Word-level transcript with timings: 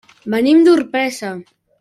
Venim 0.33 0.63
d'Orpesa. 0.69 1.33